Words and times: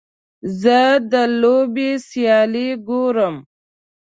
زه 0.61 0.79
د 1.11 1.13
لوبې 1.41 1.89
سیالۍ 2.07 2.69
ګورم. 2.87 3.35